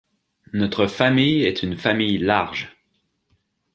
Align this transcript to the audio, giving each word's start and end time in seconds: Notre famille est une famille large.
Notre 0.53 0.87
famille 0.87 1.43
est 1.43 1.61
une 1.61 1.77
famille 1.77 2.17
large. 2.17 2.75